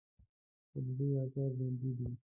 [0.69, 2.07] خو د دوی آثار ژوندي دي